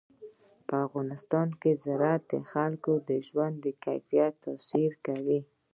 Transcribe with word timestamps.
په 0.67 0.75
افغانستان 0.87 1.47
کې 1.61 1.71
زراعت 1.85 2.23
د 2.31 2.33
خلکو 2.51 2.93
د 3.09 3.11
ژوند 3.27 3.55
په 3.63 3.71
کیفیت 3.83 4.33
تاثیر 4.45 4.91
کوي. 5.05 5.39